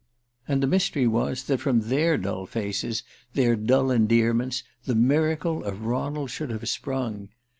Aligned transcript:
And 0.47 0.63
the 0.63 0.65
mystery 0.65 1.05
was 1.05 1.43
that 1.43 1.59
from 1.59 1.81
their 1.81 2.17
dull 2.17 2.47
faces, 2.47 3.03
their 3.35 3.55
dull 3.55 3.91
endearments, 3.91 4.63
the 4.85 4.95
miracle 4.95 5.63
of 5.63 5.83
Ronald 5.85 6.31
should 6.31 6.49
have 6.49 6.67
sprung. 6.67 7.29